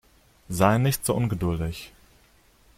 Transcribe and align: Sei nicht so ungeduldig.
Sei 0.49 0.79
nicht 0.79 1.05
so 1.05 1.13
ungeduldig. 1.13 1.93